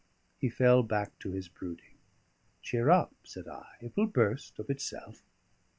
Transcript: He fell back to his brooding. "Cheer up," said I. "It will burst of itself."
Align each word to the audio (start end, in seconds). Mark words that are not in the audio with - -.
He 0.39 0.49
fell 0.49 0.81
back 0.81 1.19
to 1.19 1.29
his 1.29 1.47
brooding. 1.47 1.99
"Cheer 2.63 2.89
up," 2.89 3.13
said 3.23 3.47
I. 3.47 3.67
"It 3.81 3.95
will 3.95 4.07
burst 4.07 4.57
of 4.57 4.67
itself." 4.71 5.21